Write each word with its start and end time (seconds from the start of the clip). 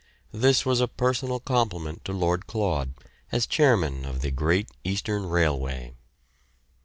This 0.31 0.65
was 0.65 0.81
a 0.81 0.87
personal 0.87 1.39
compliment 1.39 2.03
to 2.05 2.11
Lord 2.11 2.47
Claud 2.47 2.95
as 3.31 3.45
chairman 3.45 4.03
of 4.03 4.21
the 4.21 4.31
Great 4.31 4.69
Eastern 4.83 5.27
Railway. 5.29 5.93